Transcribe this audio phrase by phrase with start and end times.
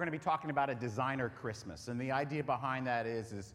[0.00, 1.88] we're going to be talking about a designer Christmas.
[1.88, 3.52] And the idea behind that is, is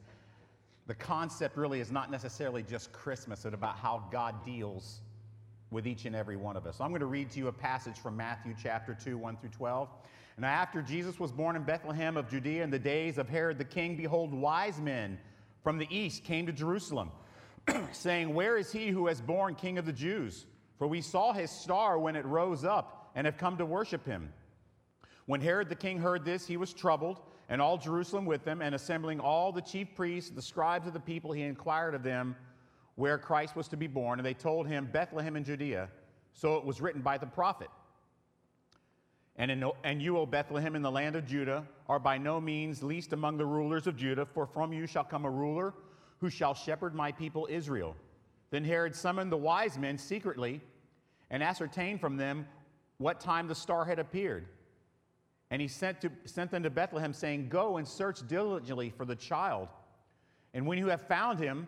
[0.85, 5.01] the concept really is not necessarily just Christmas, it's about how God deals
[5.71, 6.77] with each and every one of us.
[6.77, 9.49] So I'm going to read to you a passage from Matthew chapter 2, 1 through
[9.49, 9.89] 12.
[10.35, 13.65] And after Jesus was born in Bethlehem of Judea in the days of Herod the
[13.65, 15.17] king, behold, wise men
[15.63, 17.09] from the east came to Jerusalem,
[17.91, 20.45] saying, Where is he who has born king of the Jews?
[20.77, 24.31] For we saw his star when it rose up and have come to worship him.
[25.25, 27.19] When Herod the king heard this, he was troubled,
[27.49, 30.99] and all Jerusalem with him, and assembling all the chief priests, the scribes of the
[30.99, 32.35] people, he inquired of them
[32.95, 34.19] where Christ was to be born.
[34.19, 35.89] And they told him, Bethlehem in Judea.
[36.33, 37.69] So it was written by the prophet.
[39.37, 42.83] And, in, and you, O Bethlehem, in the land of Judah, are by no means
[42.83, 45.73] least among the rulers of Judah, for from you shall come a ruler
[46.19, 47.95] who shall shepherd my people Israel.
[48.51, 50.61] Then Herod summoned the wise men secretly
[51.29, 52.47] and ascertained from them
[52.97, 54.47] what time the star had appeared.
[55.51, 59.15] And he sent, to, sent them to Bethlehem, saying, Go and search diligently for the
[59.15, 59.69] child.
[60.53, 61.67] And when you have found him,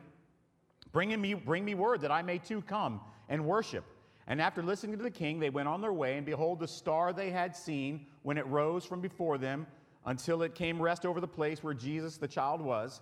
[0.92, 3.84] bring, me, bring me word that I may too come and worship.
[4.28, 7.14] And after listening to the king, they went on their way, and behold, the star
[7.14, 9.66] they had seen when it rose from before them
[10.06, 13.02] until it came rest over the place where Jesus the child was.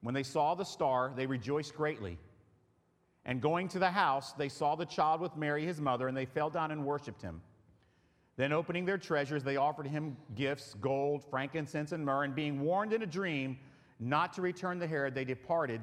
[0.00, 2.18] When they saw the star, they rejoiced greatly.
[3.24, 6.24] And going to the house, they saw the child with Mary, his mother, and they
[6.24, 7.40] fell down and worshiped him.
[8.38, 12.22] Then, opening their treasures, they offered him gifts gold, frankincense, and myrrh.
[12.22, 13.58] And being warned in a dream
[13.98, 15.80] not to return to Herod, they departed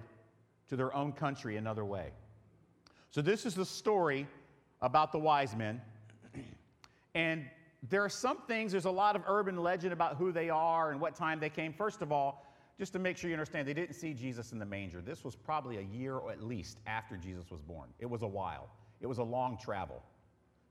[0.70, 2.12] to their own country another way.
[3.12, 4.26] So, this is the story
[4.82, 5.82] about the wise men.
[7.14, 7.46] And
[7.90, 11.00] there are some things, there's a lot of urban legend about who they are and
[11.00, 11.72] what time they came.
[11.72, 12.46] First of all,
[12.78, 15.00] just to make sure you understand, they didn't see Jesus in the manger.
[15.02, 17.88] This was probably a year or at least after Jesus was born.
[18.00, 20.04] It was a while, it was a long travel.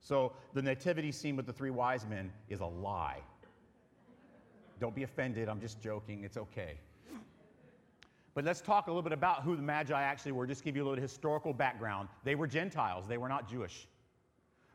[0.05, 3.22] So the nativity scene with the three wise men is a lie.
[4.78, 6.78] Don't be offended, I'm just joking, it's okay.
[8.34, 10.84] But let's talk a little bit about who the Magi actually were, just give you
[10.84, 12.11] a little historical background.
[12.22, 13.89] They were Gentiles, they were not Jewish,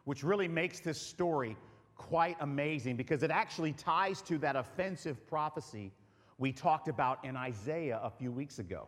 [0.06, 1.56] which really makes this story
[1.96, 5.92] quite amazing because it actually ties to that offensive prophecy
[6.40, 8.88] we talked about in Isaiah a few weeks ago.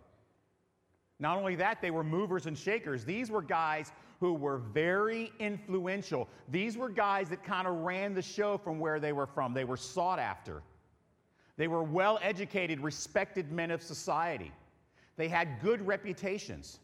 [1.20, 3.06] Not only that, they were movers and shakers.
[3.06, 6.30] These were guys who were very influential.
[6.48, 9.52] These were guys that kind of ran the show from where they were from.
[9.52, 10.62] They were sought after.
[11.58, 14.52] They were well educated, respected men of society.
[15.18, 16.78] They had good reputations.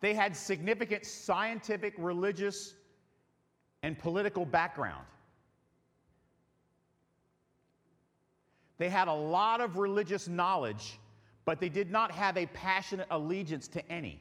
[0.00, 2.74] They had significant scientific, religious,
[3.82, 5.06] and political background.
[8.76, 10.98] They had a lot of religious knowledge,
[11.46, 14.20] but they did not have a passionate allegiance to any.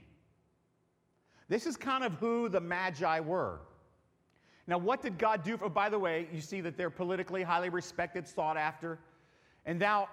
[1.53, 3.59] This is kind of who the Magi were.
[4.65, 5.55] Now, what did God do?
[5.55, 8.97] For, oh, by the way, you see that they're politically highly respected, sought after.
[9.63, 10.09] And now,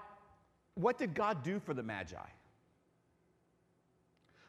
[0.74, 2.14] what did God do for the Magi?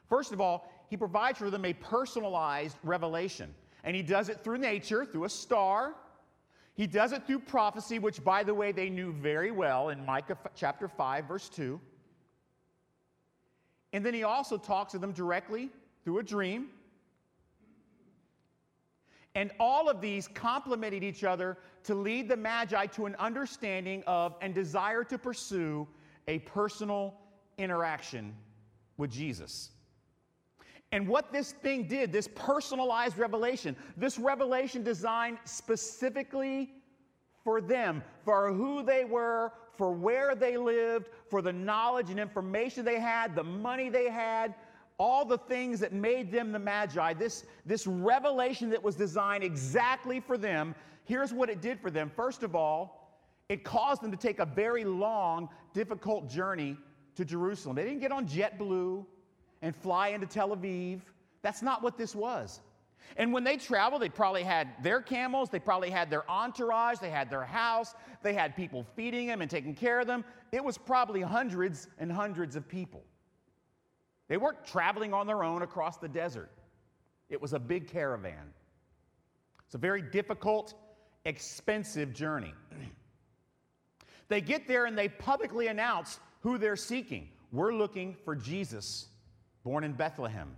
[0.09, 3.55] First of all, He provides for them a personalized revelation.
[3.85, 5.95] And He does it through nature, through a star,
[6.73, 10.37] he does it through prophecy, which, by the way, they knew very well in Micah
[10.55, 11.79] chapter 5, verse 2.
[13.93, 15.69] And then he also talks to them directly
[16.03, 16.67] through a dream.
[19.35, 24.35] And all of these complemented each other to lead the Magi to an understanding of
[24.41, 25.87] and desire to pursue
[26.27, 27.15] a personal
[27.57, 28.35] interaction
[28.97, 29.71] with Jesus.
[30.91, 36.73] And what this thing did, this personalized revelation, this revelation designed specifically
[37.43, 42.83] for them, for who they were, for where they lived, for the knowledge and information
[42.83, 44.53] they had, the money they had,
[45.01, 50.19] all the things that made them the Magi, this, this revelation that was designed exactly
[50.19, 50.75] for them,
[51.05, 52.11] here's what it did for them.
[52.15, 53.17] First of all,
[53.49, 56.77] it caused them to take a very long, difficult journey
[57.15, 57.75] to Jerusalem.
[57.75, 59.03] They didn't get on JetBlue
[59.63, 60.99] and fly into Tel Aviv.
[61.41, 62.61] That's not what this was.
[63.17, 67.09] And when they traveled, they probably had their camels, they probably had their entourage, they
[67.09, 70.23] had their house, they had people feeding them and taking care of them.
[70.51, 73.03] It was probably hundreds and hundreds of people.
[74.31, 76.49] They weren't traveling on their own across the desert,
[77.29, 78.53] it was a big caravan.
[79.65, 80.73] It's a very difficult,
[81.25, 82.53] expensive journey.
[84.29, 87.27] they get there and they publicly announce who they're seeking.
[87.51, 89.07] We're looking for Jesus
[89.65, 90.55] born in Bethlehem.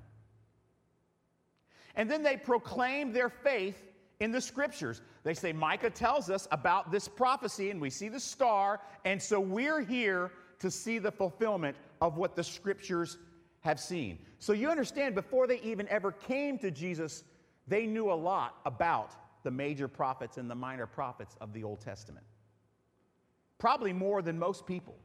[1.95, 3.81] And then they proclaim their faith
[4.19, 5.01] in the scriptures.
[5.23, 9.39] They say, Micah tells us about this prophecy, and we see the star, and so
[9.39, 13.17] we're here to see the fulfillment of what the scriptures
[13.63, 14.19] have seen.
[14.39, 17.23] So you understand, before they even ever came to Jesus,
[17.67, 19.11] they knew a lot about
[19.43, 22.25] the major prophets and the minor prophets of the Old Testament.
[23.57, 24.95] Probably more than most people.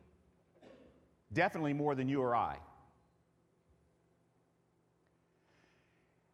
[1.32, 2.58] Definitely more than you or I.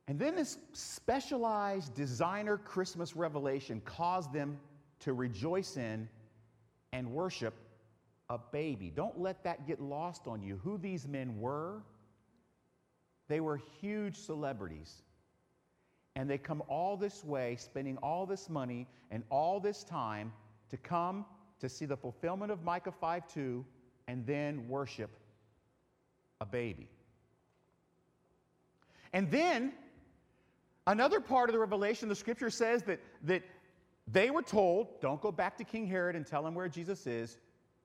[0.07, 4.59] And then this specialized designer Christmas revelation caused them
[5.01, 6.09] to rejoice in
[6.93, 7.55] and worship
[8.31, 8.91] a baby.
[8.95, 10.61] Don't let that get lost on you.
[10.63, 11.83] Who these men were,
[13.29, 15.03] they were huge celebrities.
[16.17, 20.33] And they come all this way, spending all this money and all this time
[20.71, 21.25] to come
[21.61, 23.65] to see the fulfillment of Micah 5 2
[24.07, 25.11] and then worship
[26.41, 26.89] a baby.
[29.13, 29.73] And then
[30.87, 33.43] another part of the revelation, the scripture says that, that
[34.07, 37.39] they were told, don't go back to King Herod and tell him where Jesus is,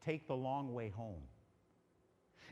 [0.03, 1.21] take the long way home.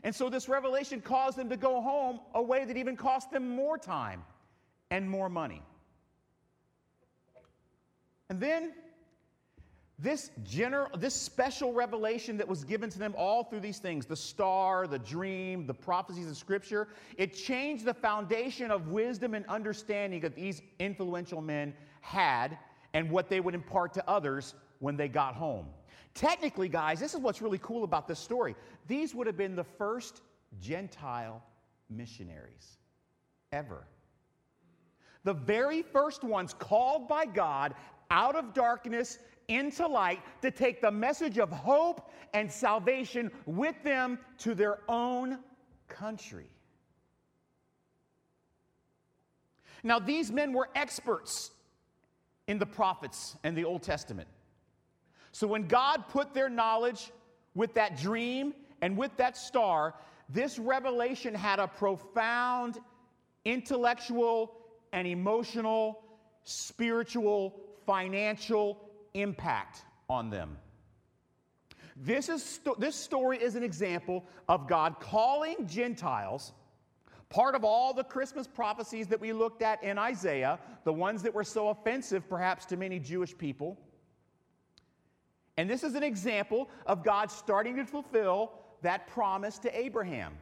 [0.04, 3.48] And so this revelation caused them to go home a way that even cost them
[3.48, 4.22] more time
[4.90, 5.62] and more money.
[8.30, 8.72] And then
[9.98, 14.14] this general this special revelation that was given to them all through these things the
[14.14, 16.86] star the dream the prophecies of scripture
[17.16, 22.56] it changed the foundation of wisdom and understanding that these influential men had
[22.94, 25.66] and what they would impart to others when they got home
[26.14, 28.54] technically guys this is what's really cool about this story
[28.86, 30.22] these would have been the first
[30.60, 31.42] gentile
[31.90, 32.78] missionaries
[33.52, 33.86] ever
[35.24, 37.74] the very first ones called by god
[38.10, 39.18] out of darkness
[39.48, 45.38] into light to take the message of hope and salvation with them to their own
[45.88, 46.50] country.
[49.82, 51.50] Now, these men were experts
[52.46, 54.28] in the prophets and the Old Testament.
[55.38, 57.12] So, when God put their knowledge
[57.54, 59.94] with that dream and with that star,
[60.28, 62.78] this revelation had a profound
[63.44, 64.52] intellectual
[64.92, 66.02] and emotional,
[66.42, 67.54] spiritual,
[67.86, 68.80] financial
[69.14, 70.58] impact on them.
[71.94, 76.52] This, is, this story is an example of God calling Gentiles,
[77.28, 81.32] part of all the Christmas prophecies that we looked at in Isaiah, the ones that
[81.32, 83.78] were so offensive perhaps to many Jewish people.
[85.58, 90.38] And this is an example of God starting to fulfill that promise to Abraham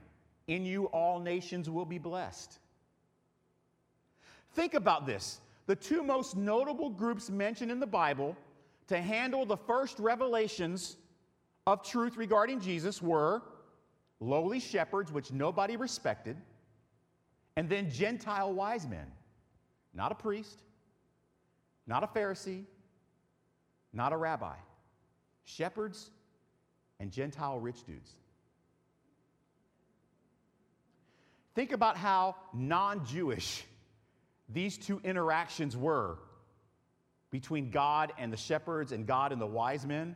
[0.47, 2.61] In you, all nations will be blessed.
[4.53, 5.41] Think about this.
[5.67, 8.37] The two most notable groups mentioned in the Bible
[8.89, 10.99] to handle the first revelations
[11.67, 13.43] of truth regarding Jesus were
[14.21, 16.37] lowly shepherds, which nobody respected,
[17.57, 19.11] and then Gentile wise men.
[19.95, 20.63] Not a priest,
[21.87, 22.65] not a Pharisee,
[23.93, 24.55] not a rabbi.
[25.46, 26.10] Shepherds
[27.00, 28.12] and Gentile rich dudes.
[31.54, 33.64] Think about how non Jewish
[34.48, 36.19] these two interactions were
[37.31, 40.14] between God and the shepherds and God and the wise men.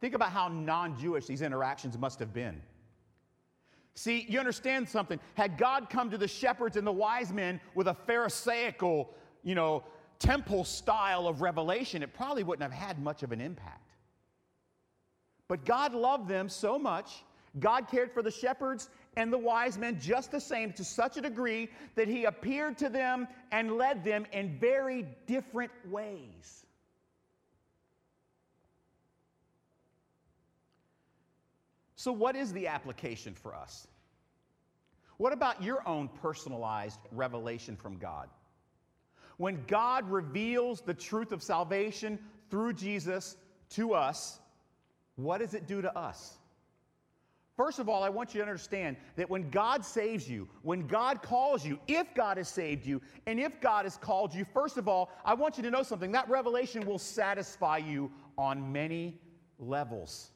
[0.00, 2.62] Think about how non Jewish these interactions must have been.
[3.94, 5.20] See, you understand something.
[5.34, 9.84] Had God come to the shepherds and the wise men with a Pharisaical, you know,
[10.18, 13.83] temple style of revelation, it probably wouldn't have had much of an impact.
[15.54, 17.22] But God loved them so much.
[17.60, 21.20] God cared for the shepherds and the wise men just the same to such a
[21.20, 26.66] degree that he appeared to them and led them in very different ways.
[31.94, 33.86] So, what is the application for us?
[35.18, 38.28] What about your own personalized revelation from God?
[39.36, 42.18] When God reveals the truth of salvation
[42.50, 43.36] through Jesus
[43.70, 44.40] to us,
[45.16, 46.38] what does it do to us?
[47.56, 51.22] First of all, I want you to understand that when God saves you, when God
[51.22, 54.88] calls you, if God has saved you, and if God has called you, first of
[54.88, 56.10] all, I want you to know something.
[56.12, 59.20] That revelation will satisfy you on many
[59.60, 60.30] levels.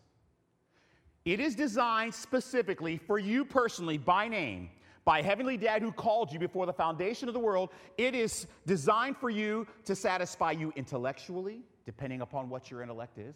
[1.24, 4.70] It is designed specifically for you personally by name,
[5.04, 7.70] by Heavenly Dad who called you before the foundation of the world.
[7.96, 13.34] It is designed for you to satisfy you intellectually, depending upon what your intellect is.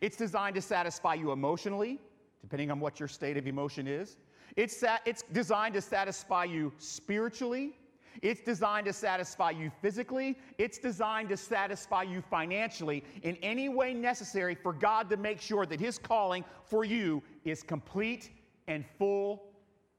[0.00, 1.98] It's designed to satisfy you emotionally
[2.42, 4.16] depending on what your state of emotion is.
[4.56, 7.72] It's, sa- it's designed to satisfy you spiritually.
[8.20, 10.36] It's designed to satisfy you physically.
[10.58, 15.64] It's designed to satisfy you financially in any way necessary for God to make sure
[15.64, 18.30] that His calling for you is complete
[18.68, 19.44] and full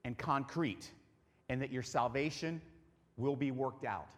[0.06, 0.92] and concrete,
[1.50, 2.62] and that your salvation
[3.18, 4.10] will be worked out.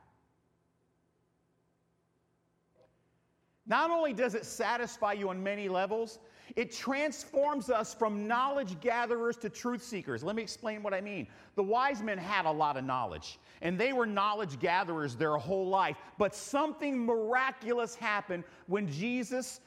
[3.67, 6.19] Not only does it satisfy you on many levels,
[6.55, 10.23] it transforms us from knowledge gatherers to truth seekers.
[10.23, 11.27] Let me explain what I mean.
[11.55, 15.67] The wise men had a lot of knowledge, and they were knowledge gatherers their whole
[15.67, 15.97] life.
[16.19, 19.61] But something miraculous happened when Jesus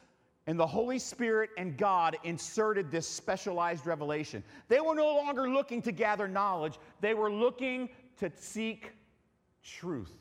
[0.47, 4.43] and the Holy Spirit and God inserted this specialized revelation.
[4.69, 7.89] They were no longer looking to gather knowledge, they were looking
[8.19, 8.93] to seek
[9.63, 10.15] truth.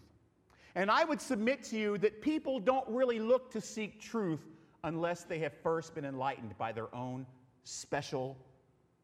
[0.75, 4.41] And I would submit to you that people don't really look to seek truth
[4.83, 7.25] unless they have first been enlightened by their own
[7.63, 8.37] special,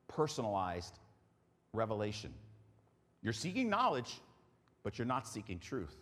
[0.08, 1.00] personalized
[1.74, 2.34] revelation.
[3.22, 4.22] You're seeking knowledge,
[4.84, 5.96] but you're not seeking truth.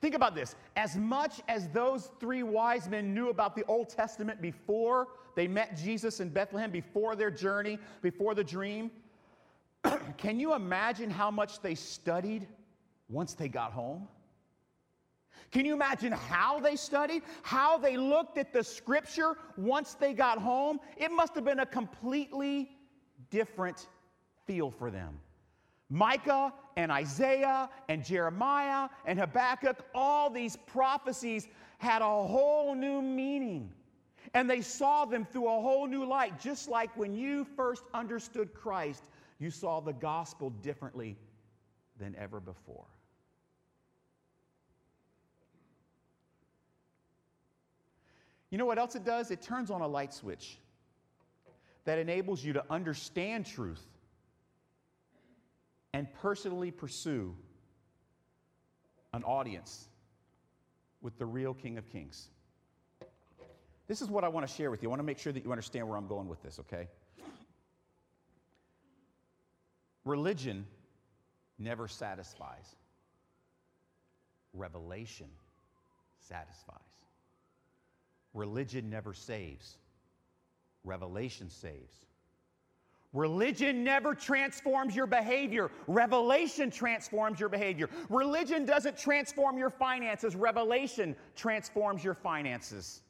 [0.00, 0.56] Think about this.
[0.76, 5.76] As much as those three wise men knew about the Old Testament before they met
[5.76, 8.90] Jesus in Bethlehem, before their journey, before the dream,
[10.16, 12.48] can you imagine how much they studied
[13.12, 14.08] once they got home?
[15.50, 17.22] Can you imagine how they studied?
[17.42, 20.80] How they looked at the scripture once they got home?
[20.96, 22.70] It must have been a completely
[23.30, 23.88] different
[24.46, 25.20] feel for them.
[25.90, 33.70] Micah and Isaiah and Jeremiah and Habakkuk, all these prophecies had a whole new meaning.
[34.32, 38.54] And they saw them through a whole new light, just like when you first understood
[38.54, 39.04] Christ,
[39.38, 41.18] you saw the gospel differently
[41.98, 42.86] than ever before.
[48.52, 49.30] You know what else it does?
[49.30, 50.58] It turns on a light switch
[51.86, 53.82] that enables you to understand truth
[55.94, 57.34] and personally pursue
[59.14, 59.88] an audience
[61.00, 62.28] with the real King of Kings.
[63.88, 64.88] This is what I want to share with you.
[64.88, 66.88] I want to make sure that you understand where I'm going with this, okay?
[70.04, 70.66] Religion
[71.58, 72.76] never satisfies,
[74.52, 75.28] revelation
[76.28, 76.80] satisfies.
[78.34, 79.76] Religion never saves,
[80.84, 82.06] revelation saves.
[83.12, 85.70] Religion never transforms your behavior.
[85.86, 87.90] Revelation transforms your behavior.
[88.08, 90.34] Religion doesn't transform your finances.
[90.34, 93.02] Revelation transforms your finances.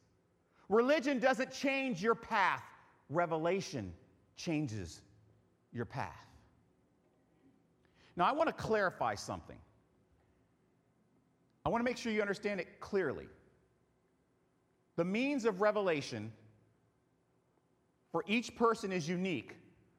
[0.68, 2.64] Religion doesn't change your path.
[3.10, 3.92] Revelation
[4.36, 5.02] changes
[5.72, 6.26] your path.
[8.16, 9.56] Now, I want to clarify something.
[11.64, 13.28] I want to make sure you understand it clearly.
[14.96, 16.32] The means of revelation
[18.10, 19.56] for each person is unique,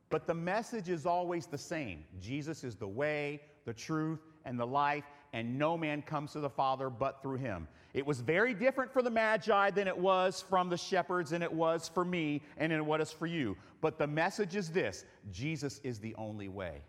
[0.09, 4.67] but the message is always the same Jesus is the way, the truth, and the
[4.67, 7.67] life, and no man comes to the Father but through him.
[7.93, 11.51] It was very different for the Magi than it was from the shepherds, and it
[11.51, 13.57] was for me, and it was for you.
[13.81, 16.81] But the message is this Jesus is the only way.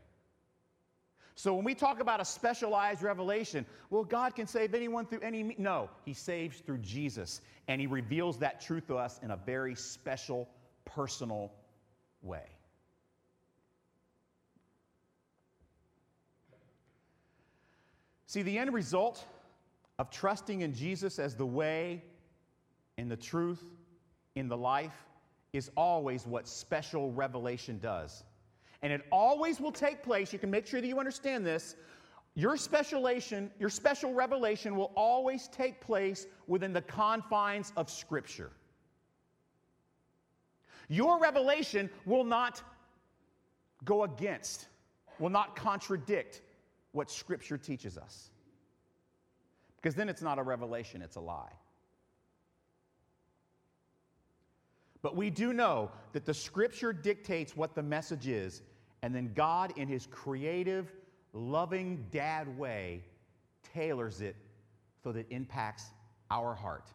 [1.37, 5.55] So when we talk about a specialized revelation, well, God can save anyone through any.
[5.59, 9.75] No, He saves through Jesus, and He reveals that truth to us in a very
[9.75, 10.49] special,
[10.85, 11.53] personal
[12.23, 12.47] way.
[18.27, 19.25] See, the end result
[19.99, 22.03] of trusting in Jesus as the way,
[22.97, 23.65] in the truth,
[24.35, 25.07] in the life,
[25.53, 28.25] is always what special revelation does.
[28.85, 31.75] And it always will take place, you can make sure that you understand this.
[32.35, 38.51] Your specialization, your special revelation will always take place within the confines of Scripture.
[40.89, 42.63] Your revelation will not
[43.87, 44.67] go against,
[45.19, 46.43] will not contradict
[46.93, 48.29] what Scripture teaches us.
[49.77, 51.53] Because then it's not a revelation, it's a lie.
[55.01, 58.63] But we do know that the Scripture dictates what the message is,
[59.05, 60.91] and then God, in His creative,
[61.35, 63.03] loving dad way,
[63.75, 64.35] tailors it
[65.03, 65.85] so that it impacts
[66.31, 66.89] our heart.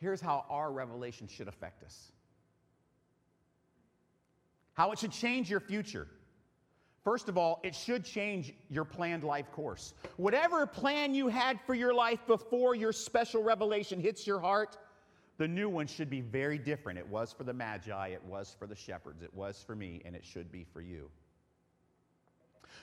[0.00, 2.10] Here's how our revelation should affect us
[4.72, 6.08] how it should change your future.
[7.04, 9.94] First of all, it should change your planned life course.
[10.16, 14.76] Whatever plan you had for your life before your special revelation hits your heart,
[15.36, 16.98] the new one should be very different.
[16.98, 20.14] It was for the Magi, it was for the shepherds, it was for me, and
[20.14, 21.10] it should be for you.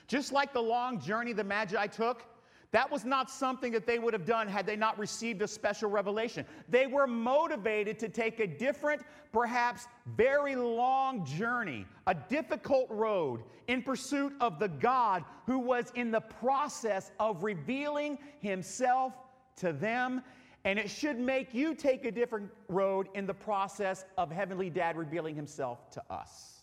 [0.06, 2.24] Just like the long journey the Magi took,
[2.72, 5.90] that was not something that they would have done had they not received a special
[5.90, 6.46] revelation.
[6.70, 13.82] They were motivated to take a different, perhaps very long journey, a difficult road in
[13.82, 19.12] pursuit of the God who was in the process of revealing himself
[19.56, 20.22] to them.
[20.64, 24.96] And it should make you take a different road in the process of Heavenly Dad
[24.96, 26.62] revealing himself to us.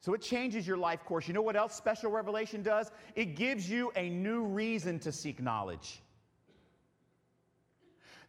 [0.00, 1.28] So it changes your life course.
[1.28, 2.90] You know what else special revelation does?
[3.14, 6.00] It gives you a new reason to seek knowledge.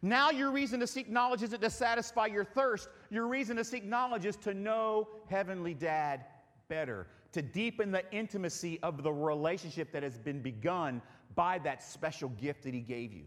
[0.02, 2.88] Now, your reason to seek knowledge isn't to satisfy your thirst.
[3.08, 6.24] Your reason to seek knowledge is to know Heavenly Dad
[6.68, 11.00] better, to deepen the intimacy of the relationship that has been begun
[11.34, 13.24] by that special gift that He gave you.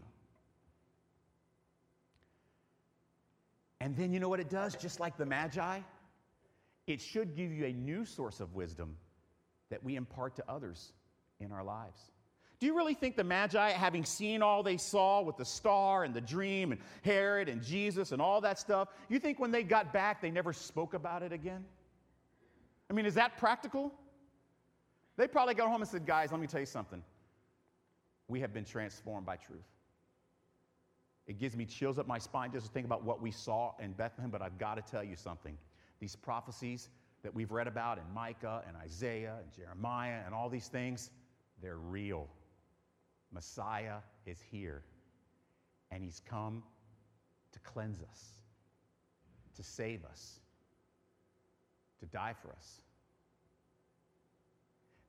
[3.80, 4.74] And then you know what it does?
[4.74, 5.80] Just like the Magi,
[6.86, 8.96] it should give you a new source of wisdom
[9.70, 10.92] that we impart to others
[11.40, 12.10] in our lives.
[12.58, 16.14] Do you really think the Magi, having seen all they saw with the star and
[16.14, 19.92] the dream and Herod and Jesus and all that stuff, you think when they got
[19.92, 21.64] back they never spoke about it again?
[22.88, 23.92] I mean, is that practical?
[25.18, 27.02] They probably got home and said, Guys, let me tell you something.
[28.28, 29.66] We have been transformed by truth.
[31.26, 33.92] It gives me chills up my spine just to think about what we saw in
[33.92, 35.56] Bethlehem, but I've got to tell you something.
[35.98, 36.88] These prophecies
[37.22, 41.10] that we've read about in Micah and Isaiah and Jeremiah and all these things,
[41.60, 42.28] they're real.
[43.32, 44.82] Messiah is here,
[45.90, 46.62] and he's come
[47.52, 48.34] to cleanse us,
[49.56, 50.40] to save us,
[51.98, 52.80] to die for us.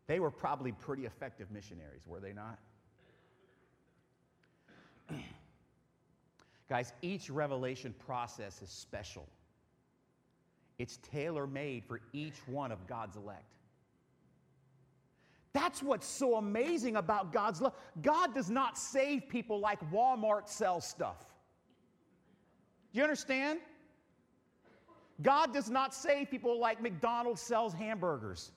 [0.07, 2.57] They were probably pretty effective missionaries, were they not?
[6.69, 9.27] Guys, each revelation process is special.
[10.79, 13.53] It's tailor made for each one of God's elect.
[15.53, 17.73] That's what's so amazing about God's love.
[18.01, 21.25] God does not save people like Walmart sells stuff.
[22.93, 23.59] Do you understand?
[25.23, 28.51] God does not save people like McDonald's sells hamburgers.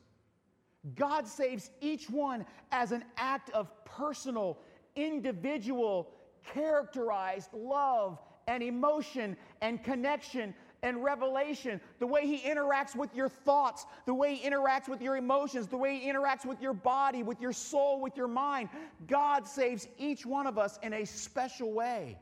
[0.94, 4.58] God saves each one as an act of personal,
[4.94, 6.10] individual,
[6.52, 13.84] characterized love and emotion and connection and revelation, the way he interacts with your thoughts,
[14.06, 17.40] the way he interacts with your emotions, the way he interacts with your body, with
[17.40, 18.68] your soul, with your mind.
[19.06, 22.18] God saves each one of us in a special way.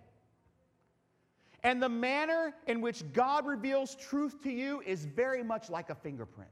[1.63, 5.95] And the manner in which God reveals truth to you is very much like a
[5.95, 6.51] fingerprint.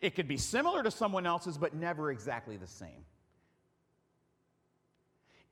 [0.00, 3.04] It could be similar to someone else's, but never exactly the same.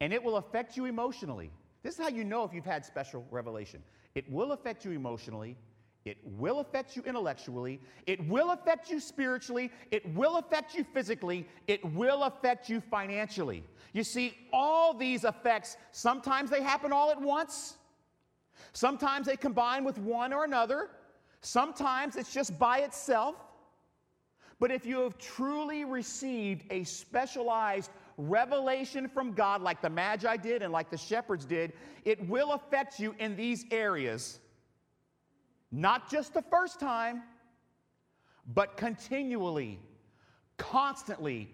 [0.04, 1.50] And it will affect you emotionally.
[1.82, 3.82] This is how you know if you've had special revelation.
[4.14, 5.56] It will affect you emotionally.
[6.04, 7.80] It will affect you intellectually.
[8.06, 9.72] It will affect you spiritually.
[9.90, 11.48] It will affect you physically.
[11.68, 13.64] It will affect you financially.
[13.94, 17.78] You see, all these effects, sometimes they happen all at once.
[18.74, 20.90] Sometimes they combine with one or another.
[21.40, 23.36] Sometimes it's just by itself.
[24.60, 30.62] But if you have truly received a specialized revelation from God, like the Magi did
[30.62, 31.72] and like the shepherds did,
[32.04, 34.40] it will affect you in these areas,
[35.72, 37.22] not just the first time,
[38.54, 39.80] but continually,
[40.56, 41.50] constantly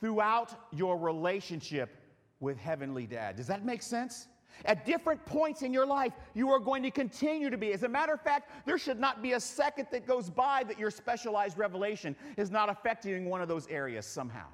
[0.00, 1.96] throughout your relationship
[2.40, 3.36] with Heavenly Dad.
[3.36, 4.28] Does that make sense?
[4.64, 7.72] At different points in your life, you are going to continue to be.
[7.72, 10.78] As a matter of fact, there should not be a second that goes by that
[10.78, 14.46] your specialized revelation is not affecting one of those areas somehow.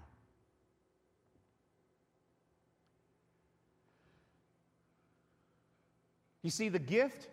[6.45, 7.29] You see, the gift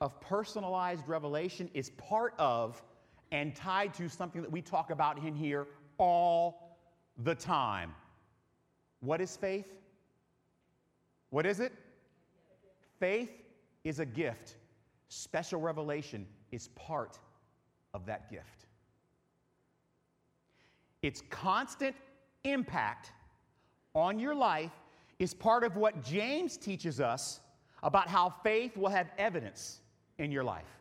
[0.00, 2.80] of personalized revelation is part of
[3.32, 5.66] and tied to something that we talk about in here
[5.98, 6.78] all
[7.24, 7.92] the time.
[9.00, 9.66] What is faith?
[11.30, 11.72] What is it?
[13.00, 13.32] Faith
[13.82, 14.54] is a gift.
[15.08, 17.18] Special revelation is part
[17.92, 18.66] of that gift.
[21.02, 21.96] Its constant
[22.44, 23.10] impact
[23.96, 24.78] on your life
[25.18, 27.40] is part of what James teaches us
[27.82, 29.80] about how faith will have evidence
[30.18, 30.78] in your life.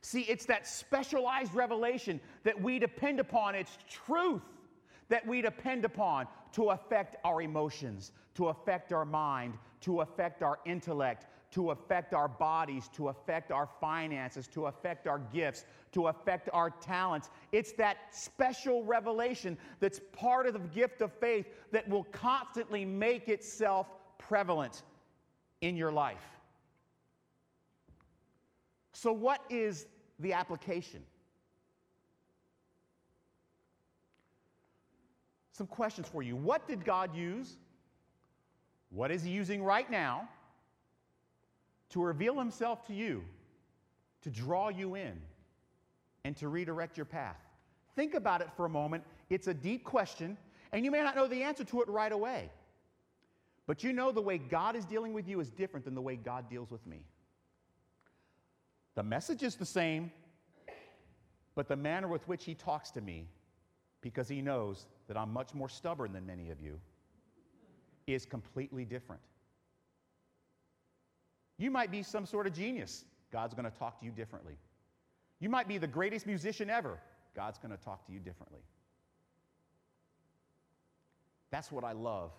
[0.00, 4.42] See, it's that specialized revelation that we depend upon, it's truth
[5.08, 10.58] that we depend upon to affect our emotions, to affect our mind, to affect our
[10.64, 16.48] intellect, to affect our bodies, to affect our finances, to affect our gifts, to affect
[16.52, 17.30] our talents.
[17.52, 23.28] It's that special revelation that's part of the gift of faith that will constantly make
[23.28, 23.86] itself
[24.18, 24.82] prevalent
[25.60, 26.24] in your life.
[28.92, 29.86] So, what is
[30.18, 31.02] the application?
[35.52, 36.36] Some questions for you.
[36.36, 37.56] What did God use?
[38.90, 40.28] What is He using right now
[41.90, 43.22] to reveal Himself to you,
[44.22, 45.20] to draw you in,
[46.24, 47.36] and to redirect your path?
[47.94, 49.04] Think about it for a moment.
[49.30, 50.36] It's a deep question,
[50.72, 52.50] and you may not know the answer to it right away.
[53.66, 56.16] But you know the way God is dealing with you is different than the way
[56.16, 57.04] God deals with me.
[58.94, 60.10] The message is the same,
[61.56, 63.26] But the manner with which he talks to me,
[64.02, 66.78] because he knows that I'm much more stubborn than many of you,
[68.06, 69.22] is completely different.
[71.58, 73.04] You might be some sort of genius.
[73.32, 74.58] God's going to talk to you differently.
[75.40, 77.00] You might be the greatest musician ever.
[77.34, 78.60] God's going to talk to you differently.
[81.50, 82.32] That's what I love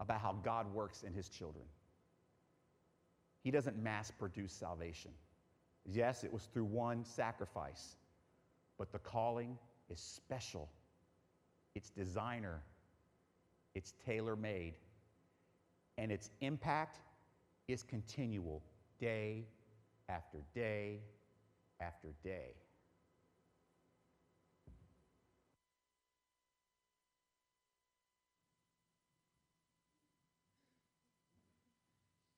[0.00, 1.64] about how God works in his children.
[3.42, 5.10] He doesn't mass produce salvation.
[5.84, 7.96] Yes, it was through one sacrifice,
[8.78, 9.58] but the calling
[9.90, 10.68] is special.
[11.74, 12.60] It's designer,
[13.74, 14.74] it's tailor made,
[15.98, 16.98] and its impact
[17.68, 18.62] is continual
[18.98, 19.44] day
[20.08, 21.00] after day
[21.80, 22.54] after day.